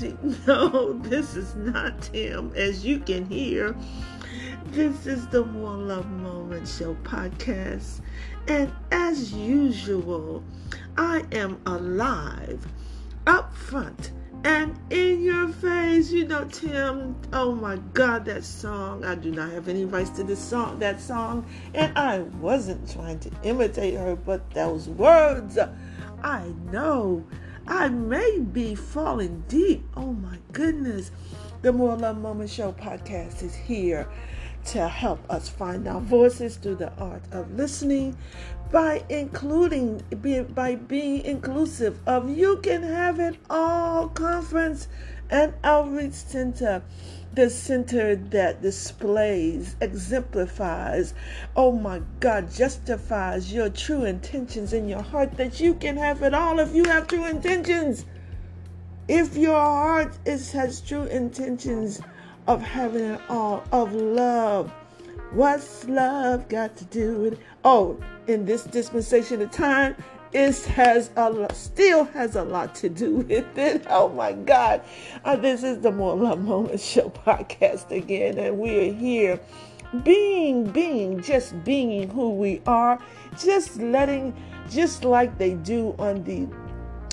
[0.46, 3.76] No, this is not Tim, as you can hear.
[4.66, 8.00] This is the More Love Moment Show podcast.
[8.48, 10.42] And as usual,
[10.96, 12.66] I am alive,
[13.26, 14.12] up front,
[14.44, 16.10] and in your face.
[16.10, 19.04] You know, Tim, oh my God, that song.
[19.04, 21.44] I do not have any rights to this song, that song.
[21.74, 25.58] And I wasn't trying to imitate her, but those words,
[26.22, 27.26] I know.
[27.66, 29.84] I may be falling deep.
[29.96, 31.10] Oh my goodness.
[31.62, 34.08] The More Love Moment Show podcast is here
[34.66, 38.16] to help us find our voices through the art of listening
[38.70, 40.02] by including
[40.54, 44.86] by being inclusive of you can have it all conference
[45.30, 46.82] and outreach center
[47.34, 51.14] the center that displays exemplifies
[51.56, 56.34] oh my god justifies your true intentions in your heart that you can have it
[56.34, 58.04] all if you have true intentions
[59.10, 62.00] if your heart is has true intentions
[62.46, 64.70] of having it all, of love.
[65.32, 67.38] What's love got to do with it?
[67.64, 69.96] Oh, in this dispensation of time,
[70.32, 73.86] it has a still has a lot to do with it.
[73.88, 74.82] Oh my God.
[75.24, 79.40] Uh, this is the More Love Moment Show podcast again, and we are here
[80.04, 83.00] being, being, just being who we are,
[83.38, 84.34] just letting,
[84.68, 86.46] just like they do on the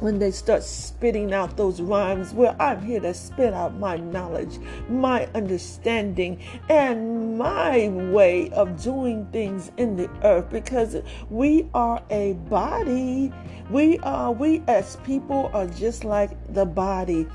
[0.00, 4.58] when they start spitting out those rhymes, well, I'm here to spit out my knowledge,
[4.88, 10.96] my understanding, and my way of doing things in the earth because
[11.28, 13.32] we are a body.
[13.70, 17.26] We are, we as people are just like the body.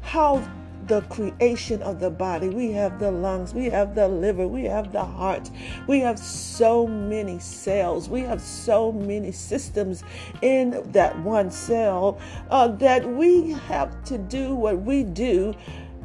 [0.00, 0.42] How
[0.92, 2.50] the creation of the body.
[2.50, 5.50] We have the lungs, we have the liver, we have the heart.
[5.86, 10.04] We have so many cells, we have so many systems
[10.42, 12.20] in that one cell
[12.50, 15.54] uh, that we have to do what we do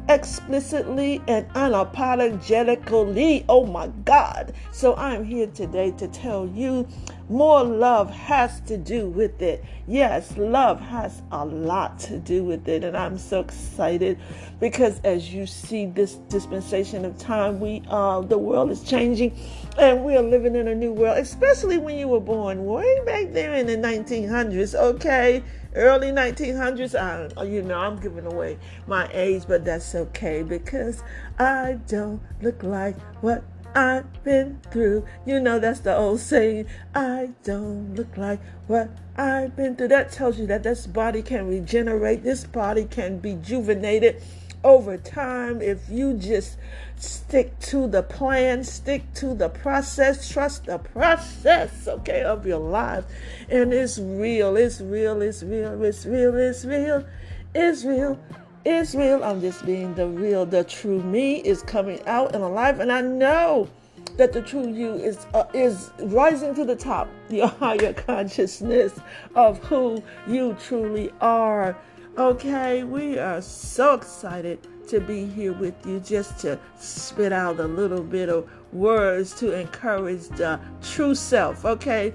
[0.08, 3.44] explicitly and unapologetically.
[3.46, 4.54] Oh my God.
[4.72, 6.88] So I'm here today to tell you
[7.28, 9.64] more love has to do with it.
[9.86, 12.84] Yes, love has a lot to do with it.
[12.84, 14.18] And I'm so excited
[14.60, 19.36] because as you see this dispensation of time, we uh the world is changing
[19.78, 23.32] and we are living in a new world, especially when you were born way back
[23.32, 25.42] there in the 1900s, okay?
[25.74, 26.94] early 1900s.
[26.98, 31.02] I, you know, I'm giving away my age, but that's okay because
[31.38, 33.42] I don't look like what
[33.78, 35.04] I've been through.
[35.24, 36.66] You know, that's the old saying.
[36.96, 39.88] I don't look like what I've been through.
[39.88, 44.20] That tells you that this body can regenerate, this body can be rejuvenated
[44.64, 46.58] over time if you just
[46.96, 53.04] stick to the plan, stick to the process, trust the process, okay, of your life.
[53.48, 57.06] And it's real, it's real, it's real, it's real, it's real, it's real.
[57.54, 58.18] It's real.
[58.70, 63.00] I'm just being the real, the true me is coming out and alive, and I
[63.00, 63.68] know
[64.16, 69.00] that the true you is uh, is rising to the top, your higher consciousness
[69.34, 71.78] of who you truly are.
[72.18, 77.66] Okay, we are so excited to be here with you just to spit out a
[77.66, 81.64] little bit of words to encourage the true self.
[81.64, 82.12] Okay,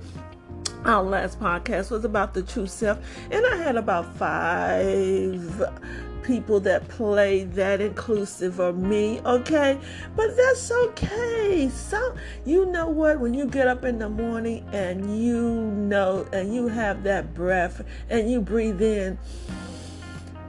[0.86, 3.00] our last podcast was about the true self,
[3.32, 5.62] and I had about five
[6.24, 9.80] people that play that inclusive of me, okay?
[10.16, 11.70] But that's okay.
[11.70, 13.20] So, you know what?
[13.20, 17.84] When you get up in the morning and you know, and you have that breath
[18.10, 19.18] and you breathe in,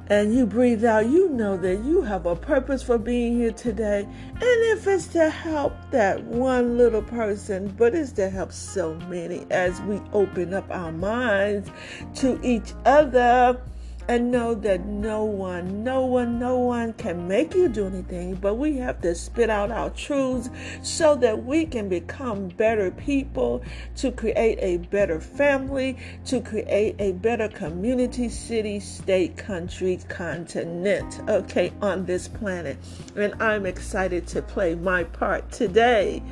[0.08, 4.00] and you breathe out, you know that you have a purpose for being here today.
[4.00, 9.46] And if it's to help that one little person, but it's to help so many
[9.50, 11.70] as we open up our minds
[12.16, 13.60] to each other
[14.08, 18.54] and know that no one, no one, no one can make you do anything, but
[18.54, 20.50] we have to spit out our truths
[20.82, 23.62] so that we can become better people,
[23.96, 31.72] to create a better family, to create a better community, city, state, country, continent, okay,
[31.80, 32.76] on this planet.
[33.16, 36.22] And I'm excited to play my part today.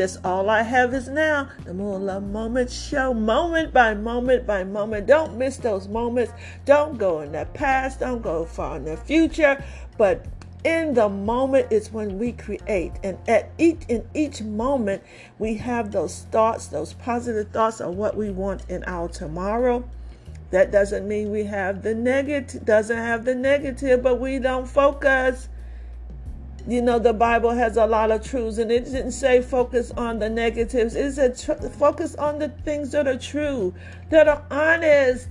[0.00, 1.50] That's all I have is now.
[1.66, 5.06] The More Love Moment Show, moment by moment by moment.
[5.06, 6.32] Don't miss those moments.
[6.64, 8.00] Don't go in the past.
[8.00, 9.62] Don't go far in the future.
[9.98, 10.24] But
[10.64, 15.02] in the moment is when we create and at each in each moment
[15.38, 19.82] we have those thoughts those positive thoughts of what we want in our tomorrow
[20.50, 25.48] that doesn't mean we have the negative doesn't have the negative but we don't focus
[26.66, 30.18] you know the bible has a lot of truths and it didn't say focus on
[30.18, 33.74] the negatives it said tr- focus on the things that are true
[34.10, 35.28] that are honest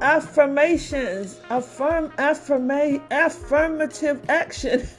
[0.00, 4.80] affirmations, affirm, affirma, affirmative action,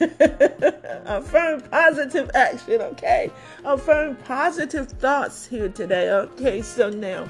[1.06, 2.80] affirm positive action.
[2.80, 3.30] Okay,
[3.64, 6.10] affirm positive thoughts here today.
[6.10, 7.28] Okay, so now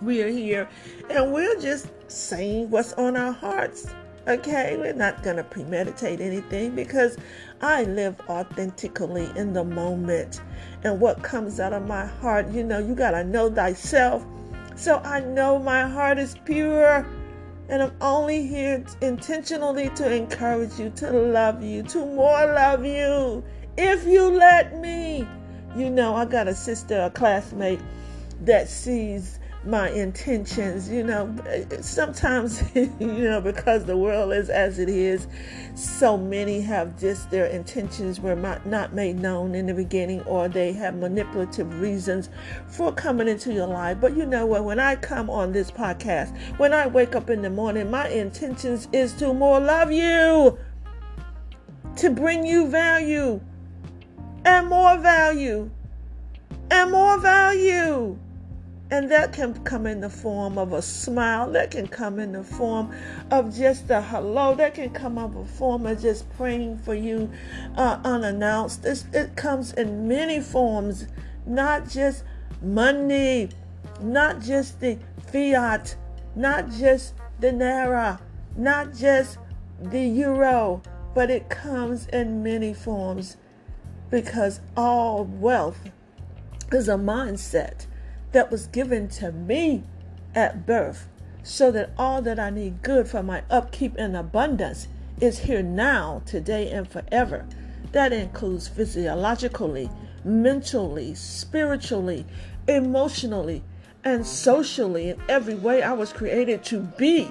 [0.00, 0.68] we are here,
[1.10, 3.86] and we're just saying what's on our hearts.
[4.28, 7.16] Okay, we're not going to premeditate anything because
[7.60, 10.40] I live authentically in the moment.
[10.84, 14.24] And what comes out of my heart, you know, you got to know thyself
[14.74, 17.06] so I know my heart is pure.
[17.68, 23.42] And I'm only here intentionally to encourage you, to love you, to more love you.
[23.76, 25.26] If you let me.
[25.76, 27.80] You know, I got a sister, a classmate
[28.42, 30.88] that sees my intentions.
[30.88, 31.34] You know,
[31.80, 35.26] sometimes, you know, because the world is as it is,
[35.74, 40.72] so many have just their intentions were not made known in the beginning, or they
[40.72, 42.28] have manipulative reasons
[42.68, 43.98] for coming into your life.
[44.00, 44.64] But you know what?
[44.64, 48.88] When I come on this podcast, when I wake up in the morning, my intentions
[48.92, 50.58] is to more love you,
[51.96, 53.40] to bring you value,
[54.44, 55.70] and more value,
[56.70, 58.18] and more value.
[58.92, 61.50] And that can come in the form of a smile.
[61.52, 62.94] That can come in the form
[63.30, 64.54] of just a hello.
[64.54, 67.30] That can come in the form of just praying for you
[67.78, 68.84] uh, unannounced.
[68.84, 71.06] It's, it comes in many forms,
[71.46, 72.24] not just
[72.60, 73.48] money,
[74.02, 74.98] not just the
[75.32, 75.96] fiat,
[76.36, 78.20] not just the naira,
[78.58, 79.38] not just
[79.80, 80.82] the euro,
[81.14, 83.38] but it comes in many forms
[84.10, 85.80] because all wealth
[86.70, 87.86] is a mindset
[88.32, 89.82] that was given to me
[90.34, 91.08] at birth,
[91.42, 94.88] so that all that I need good for my upkeep and abundance
[95.20, 97.46] is here now, today, and forever.
[97.92, 99.90] That includes physiologically,
[100.24, 102.24] mentally, spiritually,
[102.66, 103.62] emotionally,
[104.04, 107.30] and socially in every way I was created to be.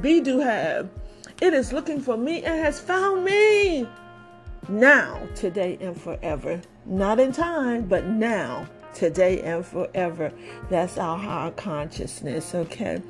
[0.00, 0.90] Be do have.
[1.40, 3.88] It is looking for me and has found me.
[4.68, 6.60] Now, today, and forever.
[6.86, 10.32] Not in time, but now today and forever.
[10.70, 13.02] That's our higher consciousness, okay?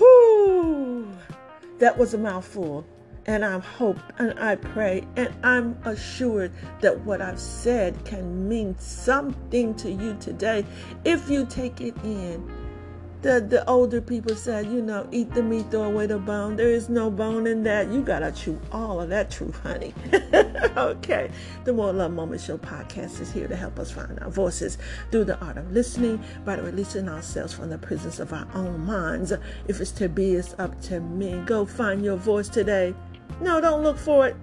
[0.00, 1.08] Whoo!
[1.78, 2.86] That was a mouthful.
[3.26, 6.52] And I hope and I pray and I'm assured
[6.82, 10.66] that what I've said can mean something to you today
[11.06, 12.46] if you take it in
[13.24, 16.56] the, the older people said, you know, eat the meat, throw away the bone.
[16.56, 17.90] There is no bone in that.
[17.90, 19.94] You got to chew all of that truth, honey.
[20.76, 21.30] okay.
[21.64, 24.76] The More Love Moment Show podcast is here to help us find our voices
[25.10, 29.32] through the art of listening by releasing ourselves from the prisons of our own minds.
[29.68, 31.42] If it's to be, it's up to me.
[31.46, 32.94] Go find your voice today.
[33.40, 34.36] No, don't look for it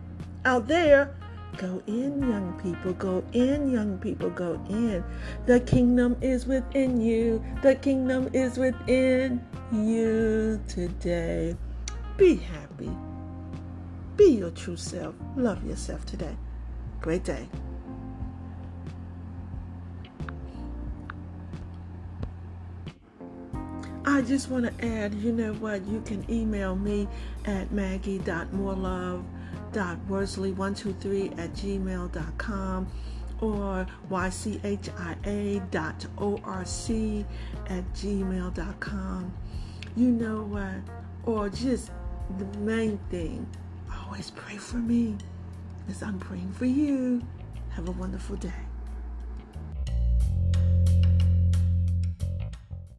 [0.43, 1.13] out there.
[1.57, 2.93] Go in, young people.
[2.93, 4.29] Go in, young people.
[4.29, 5.03] Go in.
[5.45, 7.43] The kingdom is within you.
[7.61, 11.55] The kingdom is within you today.
[12.17, 12.91] Be happy.
[14.15, 15.15] Be your true self.
[15.35, 16.35] Love yourself today.
[17.01, 17.47] Great day.
[24.03, 25.85] I just want to add, you know what?
[25.85, 27.07] You can email me
[27.45, 29.40] at maggie.morelove.com
[29.73, 32.87] worsley123 at gmail.com
[33.41, 35.65] or ychia.orc
[37.69, 39.33] at gmail.com.
[39.95, 40.75] You know what?
[41.25, 41.91] Or just
[42.37, 43.47] the main thing,
[44.05, 45.17] always pray for me
[45.89, 47.21] as I'm praying for you.
[47.71, 48.70] Have a wonderful day.